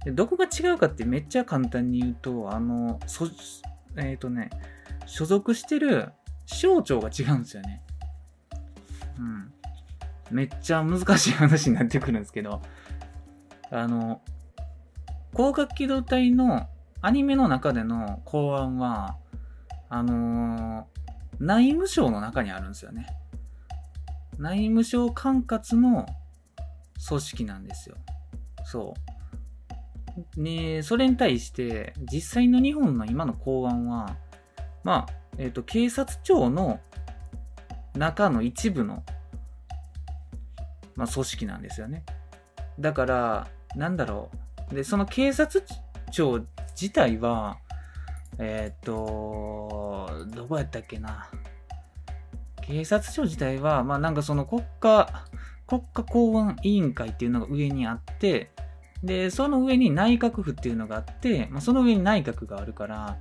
[0.04, 2.98] でどこが違うかってめっちゃ簡単に言うと、あの、
[3.96, 4.50] えっ、ー、とね、
[5.06, 6.12] 所属してる
[6.46, 7.82] 省庁が違うんですよね。
[9.18, 9.52] うん。
[10.30, 12.62] めっちゃ難しい話になってくるんですけど、
[13.70, 14.22] あの、
[15.32, 16.68] 広角機動隊の
[17.00, 19.16] アニメの中での公安は、
[19.88, 20.84] あのー、
[21.38, 23.06] 内務省の中にあるんですよね。
[24.38, 26.06] 内務省管轄の
[27.08, 27.96] 組織なんですよ。
[28.64, 28.94] そ
[30.36, 30.40] う。
[30.40, 34.16] ねそれに対して、実際の日本の今の公安は、
[34.84, 36.80] まあ、えっ、ー、と、警察庁の
[37.94, 39.04] 中の一部の、
[40.94, 42.04] まあ、組織なんですよね。
[42.78, 44.30] だから、なんだろ
[44.70, 44.74] う。
[44.74, 45.64] で、その警察
[46.10, 46.40] 庁
[46.80, 47.58] 自体は、
[48.38, 51.28] えっ、ー、と、どこやったっけな。
[52.66, 55.24] 警察庁自体は、まあなんかその国家、
[55.66, 58.50] 国家公安委員会っていうのが上にあって、
[59.02, 63.18] で、その上に内閣府っていうのがあって、まあ、その上に内閣があるから、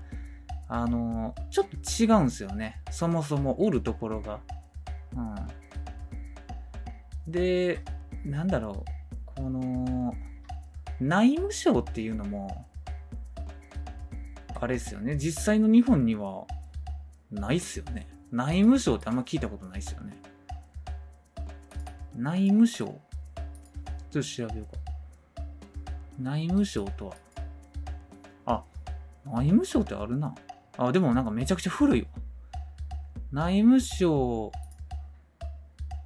[0.67, 2.81] あの、ちょっと違うんですよね。
[2.89, 4.39] そもそもおるところが。
[5.15, 5.19] う
[7.29, 7.31] ん。
[7.31, 7.83] で、
[8.25, 8.85] なんだろう。
[9.35, 10.13] この、
[10.99, 12.65] 内務省っていうのも、
[14.59, 15.17] あれですよね。
[15.17, 16.47] 実際の日本には
[17.29, 18.07] ないっすよね。
[18.35, 20.13] 内務省ってあんま聞いたことないですよね。
[22.17, 22.85] 内務省？
[22.85, 23.01] ちょっ
[24.11, 24.81] と調べようか。
[26.19, 27.15] 内務省とは？
[28.45, 28.63] あ、
[29.25, 30.35] 内務省ってあるな。
[30.77, 32.07] あ、でもなんかめちゃくちゃ古いわ。
[33.31, 34.51] 内務省、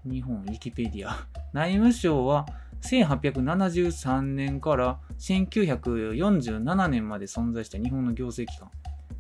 [0.06, 1.28] 日本ウィキペディア。
[1.52, 2.46] 内務省は
[2.84, 8.70] 1873年から1947年まで存在した日本の行政機関。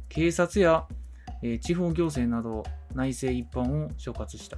[0.10, 0.86] 警察や、
[1.42, 4.58] えー、地方行政など内政一般を所轄した。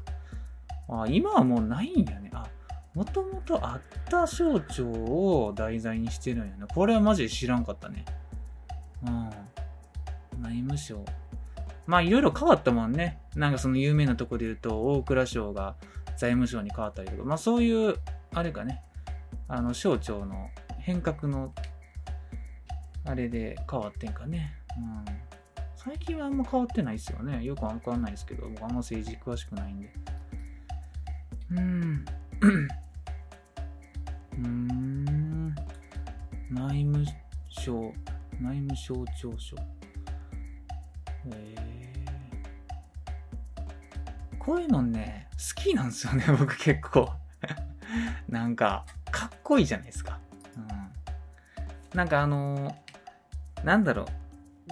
[0.89, 2.29] あ、今はもうないんやね。
[2.33, 2.47] あ、
[2.93, 6.65] もともとあった省庁を題材にしてるんやね。
[6.73, 8.05] これはマジで知らんかったね。
[9.05, 9.29] うん。
[10.41, 11.03] 内務省。
[11.87, 13.19] まあいろいろ変わったもんね。
[13.35, 15.75] なんかその有名なとこで言うと、大蔵省が
[16.17, 17.95] 財務省に変わったりとか、まあそういう、
[18.33, 18.81] あれかね、
[19.47, 21.53] あの省庁の変革の、
[23.05, 24.53] あれで変わってんかね。
[24.77, 25.30] うん。
[25.83, 27.43] 最近はあんま変わってないですよね。
[27.43, 29.91] よくわかんないですけど、僕あんま政治詳しくないんで。
[31.49, 32.05] うん。
[34.37, 35.55] うーん。
[36.51, 37.03] 内務
[37.49, 37.91] 省、
[38.39, 39.57] 内務省庁省。
[41.33, 47.11] えー、こういうのね、好きなんですよね、 僕結構。
[48.29, 50.19] なんか、かっこいいじゃないですか。
[50.55, 51.97] うん。
[51.97, 54.20] なんかあのー、なんだろう。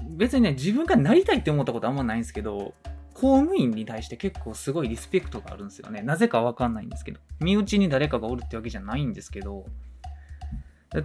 [0.09, 2.73] 別にね、自分がなりたいって思ったことあんまないんですけど、
[3.13, 6.01] 公務員に対して結構すごいリスペクトがあるんですよね。
[6.01, 7.19] なぜかわかんないんですけど。
[7.39, 9.65] 身内に誰かがおるってわけじゃないんですけど、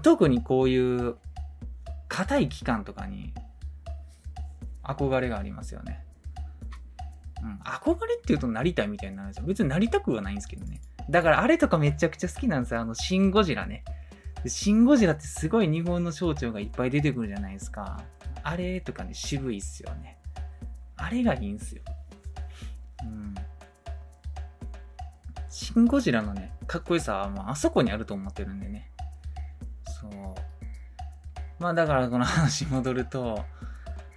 [0.03, 1.17] 特にこういう
[2.09, 3.35] 硬い機関とかに
[4.83, 6.05] 憧れがありますよね。
[7.43, 9.47] うん、憧れって言うとなりたいみたいになるんですよ。
[9.47, 10.81] 別になりたくはないんですけどね。
[11.11, 12.81] だからあれとかめちゃくちゃ好きなんですよ。
[12.81, 13.85] あの、シン・ゴジラね。
[14.47, 18.03] シン・ゴジラってすごい日本の省庁がいっぱい出てくるじゃないですか。
[18.43, 20.19] あれとかね、渋いっすよね。
[20.97, 21.83] あれがいいんすよ。
[23.03, 23.35] うん。
[25.49, 28.91] シン・ゴジラのね、かっこよさは、まあ、あそこにあると思ってるんでね。
[30.01, 30.13] そう。
[31.59, 33.45] まあ、だからこの話戻ると、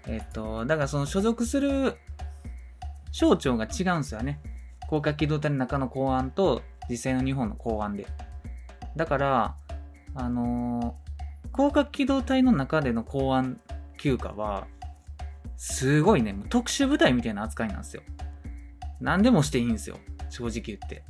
[0.07, 1.95] えっと、だからその所属する
[3.11, 4.39] 省庁が違うんですよね。
[4.89, 8.07] 高架機動隊の中の公安と実際の日本の公安で。
[8.95, 9.55] だから、
[10.17, 13.59] あのー、高架機動隊の中での公安
[13.97, 14.67] 休暇は、
[15.55, 18.01] すごいね、特殊部隊みたいな扱いなんですよ。
[18.99, 19.97] 何でもしていいんですよ。
[20.29, 21.03] 正直言って。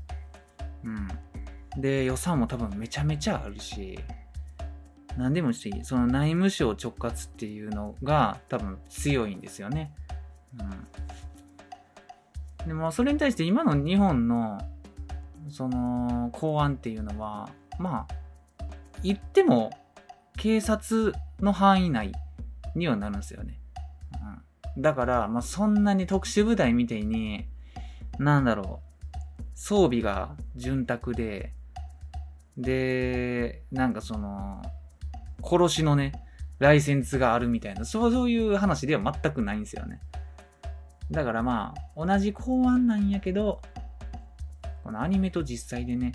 [0.84, 1.82] うん。
[1.82, 3.98] で、予算も多分めちゃめちゃあるし、
[5.18, 5.86] 何でもしていい。
[5.86, 9.94] その内務省直轄っていうのが多分強いんですよね。
[10.60, 10.64] う
[12.66, 12.68] ん。
[12.68, 14.60] でもそれに対して今の日本の
[15.50, 18.27] その公安っていうのは、まあ、
[19.04, 19.72] 言っても
[20.38, 22.12] 警察の範囲内
[22.76, 23.60] にはなるんですよね。
[24.76, 27.48] うん、だから、まあ、そんなに特殊部隊みたいに、
[28.20, 31.54] なんだろう、装備が潤沢で、
[32.58, 34.62] で、なんかその、
[35.44, 36.14] 殺しのね、
[36.60, 40.00] ライセンスがあるみたいな、そういう話では全くないんですよね。
[41.12, 43.62] だからまあ、同じ公安なんやけど、
[44.84, 46.12] このアニメと実際でね、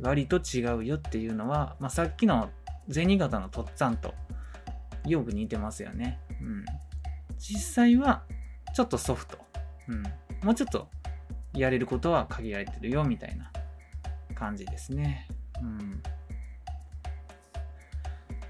[0.00, 2.50] 割と違うよっていうのは、まあ、さっきの
[2.90, 4.14] 銭形のとっつぁんと
[5.04, 6.18] よく似てますよね。
[6.40, 6.64] うん。
[7.38, 8.22] 実際は
[8.74, 9.38] ちょっとソフト。
[9.88, 10.02] うん。
[10.44, 10.88] もうちょっと
[11.52, 13.50] やれることは限られてるよみたいな
[14.34, 15.28] 感じですね。
[15.60, 16.02] うん。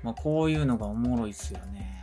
[0.02, 2.02] まあ、こういうのがおもろいっすよね。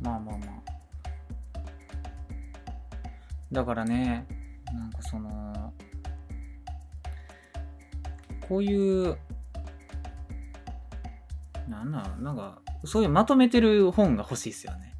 [0.00, 0.47] うん、まあまあまあ。
[3.52, 4.26] だからね、
[4.72, 5.72] なんかその、
[8.48, 9.18] こういう、
[11.68, 14.94] なんななんか、そういうまとめてる本が欲しいっすよね。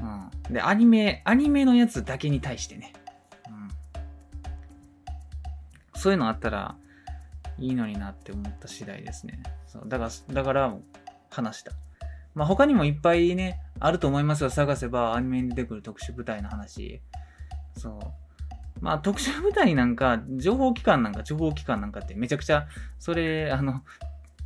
[0.00, 0.52] うん。
[0.54, 2.92] で、アニメ、アニメのやつだけに対してね。
[3.48, 3.68] うん
[5.98, 6.76] そういうのあったら
[7.58, 9.42] いいのになって思った次第ですね。
[9.66, 10.76] そうだから、だから
[11.28, 11.72] 話した。
[12.34, 17.02] まあ他にもいっぱいね、あると思いますが、探せばアニメに出てくる特殊部隊の話。
[17.78, 18.00] そう。
[18.80, 22.66] まあ特殊部隊なんか、情報機関なんか、情報機関なんかってめちゃくちゃ、
[22.98, 23.82] それ、あの、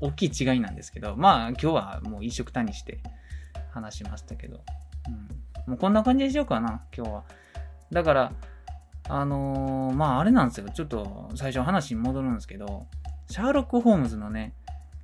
[0.00, 2.98] 大きい違いなんですけど、まあ今日はもう一色単にして
[3.70, 4.60] 話しましたけど、
[5.08, 5.70] うん。
[5.72, 7.24] もうこんな感じでしようかな、今日は。
[7.90, 8.32] だから、
[9.08, 10.68] あのー、まああれなんですよ。
[10.70, 12.86] ちょっと最初話に戻るんですけど、
[13.28, 14.54] シャーロック・ホームズのね、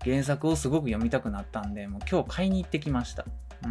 [0.05, 3.25] 原作をすごく読みたくなったんで、もう今日買いに行ってきました。
[3.65, 3.69] う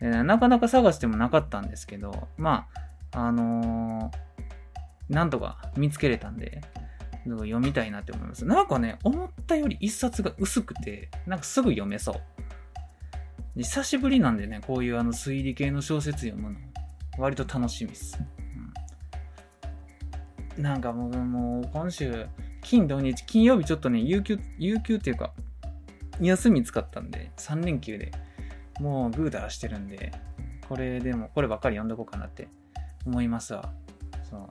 [0.00, 0.26] ん。
[0.26, 2.80] なかなか探してもなかったんですけど、まあ、
[3.12, 6.62] あのー、なんとか見つけれたんで、
[7.26, 8.44] 読みたいなって思います。
[8.44, 12.20] なんかね、思ったより一冊が薄くて、なんかすぐ読めそう。
[13.56, 16.58] 久しぶりなんでね、こういうあの推理系の小説読むの、
[17.18, 18.18] 割と楽しみです。
[20.56, 22.26] なんかもう、もう今週、
[22.62, 25.32] 金土日、金曜日ちょっとね、有給、有給っていうか、
[26.20, 28.12] 休み使ったんで、3連休で
[28.80, 30.12] もうぐうだらしてるんで、
[30.68, 32.48] これでも、こればっかり読んどこうかなって
[33.06, 33.72] 思いますわ。
[34.28, 34.50] そう。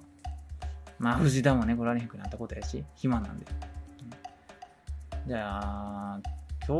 [0.99, 3.45] まあ、藤田もね、来られへんくなったことやし、暇なんで。
[5.27, 6.19] じゃあ、
[6.67, 6.73] 今日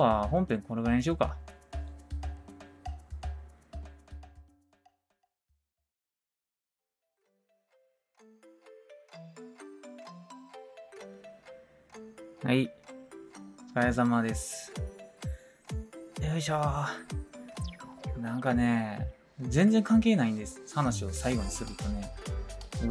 [0.00, 1.36] は本編このぐらいにしようか。
[12.42, 12.72] はい。
[13.76, 14.72] お疲れ様です。
[16.22, 16.60] よいしょ。
[18.18, 20.60] なんかね、全然関係ないんです。
[20.74, 22.10] 話を最後にするとね。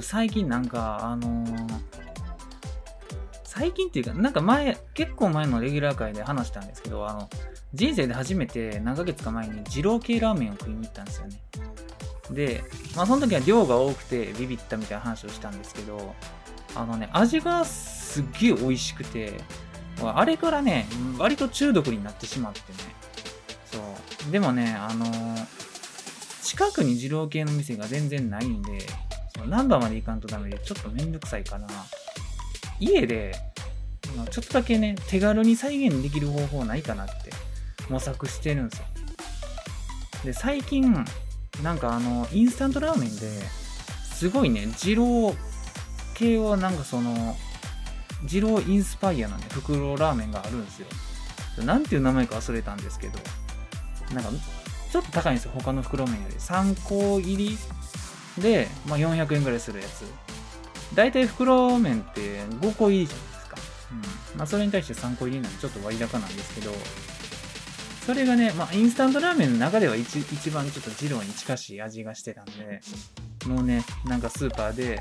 [0.01, 1.79] 最近なんか、あのー
[3.43, 7.29] 最近っていうか、なんか前、結構前のレギュラー会で話したんですけど、あの、
[7.73, 11.41] 人生で初めて何ヶ月か前に二郎系ラーメンを食いに行ったんですよね。
[12.31, 12.63] で、
[12.95, 16.15] まあその時は量が多くてビビったみたいな話をしたんですけど、
[16.75, 19.41] あのね、味がすっげえ美味しくて、
[20.01, 20.87] あれからね、
[21.17, 22.65] 割と中毒になってしまってね。
[23.65, 23.79] そ
[24.29, 24.31] う。
[24.31, 25.58] でもね、あのー
[26.49, 28.79] 近くに二郎系の店が全然ないんで、
[29.35, 31.67] そのナンバーまで行かんとダメで、ちょっとめんどくさいかな。
[32.79, 33.35] 家で、
[34.31, 37.29] ちょっとだけね、手軽に再現できる方法ないかなって
[37.87, 38.85] 模索してるんですよ。
[40.25, 41.05] で、最近、
[41.61, 43.29] なんかあの、インスタントラーメンで、
[44.11, 45.35] すごいね、二郎
[46.15, 47.37] 系はなんかその、
[48.23, 50.87] 二郎インスパイアなね、袋ラーメンがあるんですよ。
[51.63, 53.19] なんていう名前か忘れたんですけど、
[54.15, 54.31] なんか、
[54.91, 56.35] ちょっと高いんですよ、他の袋麺より。
[56.35, 57.57] 3個入り
[58.41, 60.03] で、まあ、400円ぐらいするやつ。
[60.95, 63.57] 大体袋麺って5個入りじゃないですか。
[63.91, 64.37] うん。
[64.37, 66.73] まあ、それに対して3個入りなんでちょっと割高なんですけど、
[68.05, 72.81] それがね、まあ、インスタントラーメンの中では一一番ちょっと二郎に近しい味がしてたんで、
[73.45, 74.99] もうね、なんかスーパーで、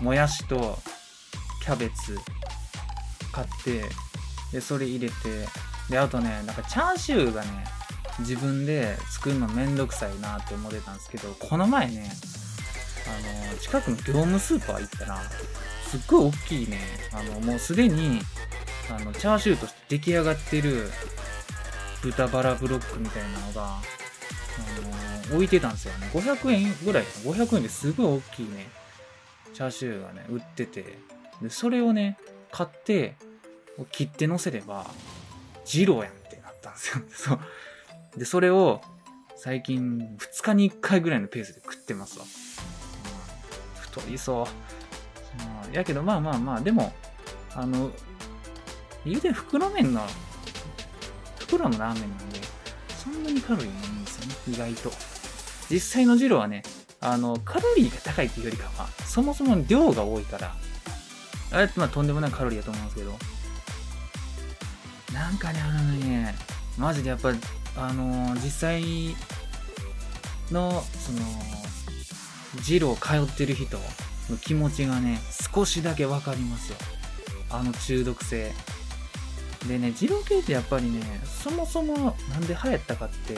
[0.00, 0.78] もやしと
[1.62, 2.18] キャベツ
[3.32, 3.84] 買って、
[4.52, 5.14] で、それ入れて、
[5.88, 7.48] で、あとね、なんかチャーシューがね、
[8.20, 12.10] 自分で作るのめんどくさいなって思ってたんですけど、この前ね、
[13.06, 15.20] あの、近くの業務スーパー行ったら、
[15.90, 16.80] すっごい大きいね、
[17.12, 18.20] あの、もうすでに、
[18.90, 20.90] あの、チャーシューとして出来上がってる
[22.02, 23.80] 豚バラブロックみたいなのが、あ
[25.30, 26.08] の、置いてたんですよね。
[26.12, 27.04] 500円ぐらい。
[27.04, 28.68] 500円ですごい大きいね、
[29.52, 30.98] チャーシューがね、売ってて、
[31.42, 32.16] で、それをね、
[32.50, 33.16] 買って、
[33.92, 34.86] 切って乗せれば、
[35.64, 37.04] ジローやんってなったんですよ。
[37.10, 37.40] そう。
[38.16, 38.80] で、それを、
[39.36, 42.24] 最近、2日に1回ぐらいのペースで食ってますわ。
[43.80, 45.68] 太りそう。
[45.68, 46.92] うんやけど、まあまあまあ、でも、
[47.54, 47.90] あの、
[49.04, 50.02] 言うて袋麺の、
[51.38, 52.40] 袋のラーメンなんで、
[52.96, 54.90] そんなにカロリーないんですよね、意外と。
[55.70, 56.62] 実際のジローはね、
[57.00, 60.54] あの、カロリーが高いっていうよりかは、そもそも量が多いから、
[61.52, 63.14] あれってまあとんでもないカロリーだと思うんですけど、
[65.12, 66.34] なんかね、あのね、
[66.78, 67.32] マジでやっぱ、
[67.76, 68.82] あの実際
[70.50, 71.18] の、その、
[72.62, 73.78] ジロー通ってる人
[74.30, 75.20] の気持ちがね、
[75.54, 76.78] 少しだけわかりますよ。
[77.50, 78.52] あの中毒性。
[79.68, 83.36] でね、ジロー系ってやっぱりね、そもそもなんで流行ったかって、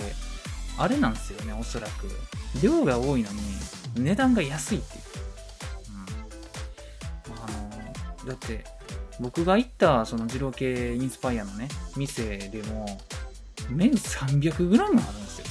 [0.76, 2.08] あれなんですよね、おそらく。
[2.62, 3.40] 量が多いのに、
[3.96, 5.04] 値段が安いっていう。
[7.30, 7.36] うん。
[7.36, 8.64] あのだって、
[9.20, 13.00] 僕が行ったその二郎系インスパイアのね、店でも、
[13.70, 15.44] 麺 300g あるんですよ。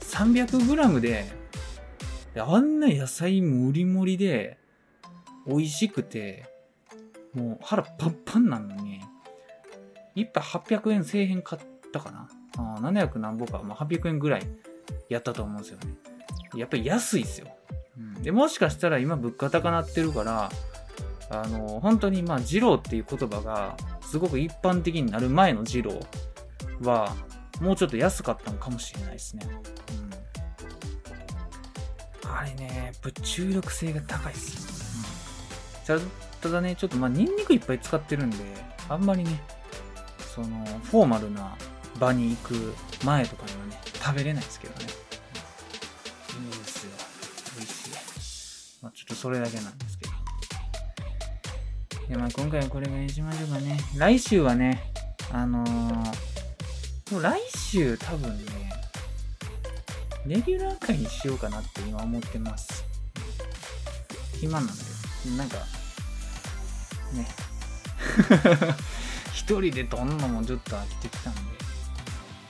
[0.00, 1.24] 300g で、
[2.36, 4.58] あんな野菜もりもりで、
[5.46, 6.44] 美味しくて、
[7.34, 9.00] もう腹パンパンなのに、
[10.14, 11.62] 一杯800円1000円買っ
[11.92, 12.28] たかな。
[12.58, 14.42] あ700何ぼか、まあ、800円ぐらい
[15.08, 15.94] やったと思うんですよね。
[16.54, 17.48] やっぱり安いですよ。
[18.22, 20.50] で、もしかしたら今物価高なってるから、
[21.30, 25.98] あの、本当にまあ、二郎っていう言葉が、すごく一般的になる前の二郎
[26.82, 27.14] は、
[27.62, 29.46] もうちょっと安かったのかもしれないですね。
[32.24, 32.28] うん。
[32.28, 35.96] あれね、やっぱ中毒性が高いっすよ。
[35.96, 36.10] うん。
[36.40, 38.38] ただね、ちょっとまあ、ニンニクいっぱい使ってるんで、
[38.88, 39.40] あんまりね、
[40.34, 40.46] その、
[40.82, 41.56] フォーマルな
[42.00, 44.86] 場に行く前とかにはね、食べれないですけどね。
[46.38, 46.90] うんいいですよ。
[47.58, 47.90] 美味しい。
[48.82, 50.12] まあ、ちょっとそれだけなんですけど。
[52.08, 53.78] で、まあ、今回はこれぐらいにしましょうかね。
[53.96, 54.82] 来週はね、
[55.30, 56.31] あのー
[57.12, 58.44] もう来週多分ね、
[60.26, 62.86] レギュラー会にしようかなって今思ってます。
[64.40, 64.72] 暇なんで、
[65.36, 65.58] なんか、
[67.12, 67.28] ね。
[69.34, 71.40] 一人で撮んのもちょっと飽きてきたんで、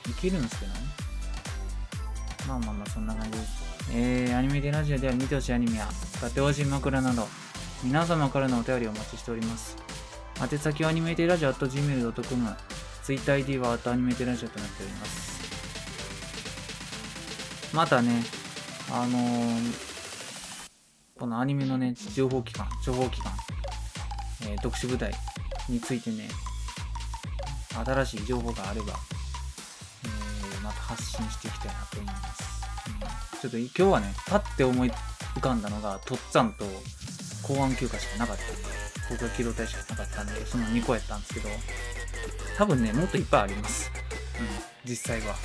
[0.09, 0.79] いけるんですけどね。
[2.47, 3.51] まあまあまあ、そんな感じです。
[3.91, 7.27] えー、アニメでラジオでは見てほしいアニメや使ってほしい枕など、
[7.83, 9.75] 皆様からのお便りをお待ちしております。
[10.41, 12.55] 宛先はアニメテラジオ gmail.com、
[13.03, 15.33] TwitterID はアニメテラジオとなっております。
[17.75, 18.23] またね、
[18.91, 19.93] あのー
[21.19, 23.31] このアニメのね、情報機関、情報機関、
[24.43, 25.13] えー特殊部隊
[25.69, 26.29] についてね、
[27.85, 28.87] 新しい情報があれば、
[30.05, 32.63] えーまた発信していきたいなと思います。
[32.87, 34.91] うんちょっと今日はね、パッて思い
[35.35, 36.63] 浮かんだのが、とっつぁんと
[37.41, 38.61] 公安休暇しかなかったんで、
[39.09, 41.49] 僕が機動隊しかなかったんで、その2個やったんですけど、
[42.57, 43.91] 多分ね、もっといっぱいあります。
[44.39, 44.43] う
[44.87, 45.35] ん、実際は。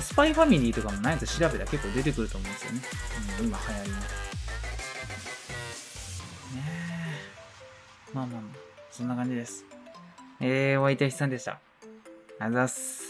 [0.00, 2.80] スパイファミリーとかも何やつ調べたら結構出てくると思うんですよね。
[3.40, 3.96] うん、今流行りの。
[3.96, 4.04] ね
[8.12, 8.14] え。
[8.14, 8.56] まあまあまあ、
[8.90, 9.64] そんな感じです。
[10.40, 11.52] えー、お相手はひさんでした。
[11.52, 13.07] ありがとうございます。